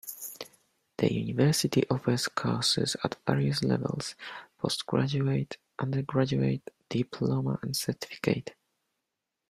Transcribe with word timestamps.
The 0.97 1.13
University 1.13 1.87
offers 1.91 2.27
courses 2.27 2.95
at 3.03 3.17
various 3.27 3.63
levels: 3.63 4.15
Postgraduate, 4.57 5.57
Undergraduate, 5.77 6.71
Diploma 6.89 7.59
and 7.61 7.75
Certificate. 7.77 8.55